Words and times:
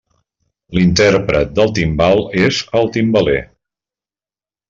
L'intèrpret 0.77 1.51
del 1.59 1.73
timbal 1.79 2.23
és 2.47 2.63
el 2.81 2.91
timbaler. 2.97 3.39